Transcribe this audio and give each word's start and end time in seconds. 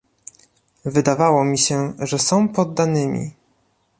Wydawało 0.85 1.45
mi 1.45 1.57
się, 1.57 1.93
że 1.99 2.19
są 2.19 2.47
poddanymi 2.49 3.31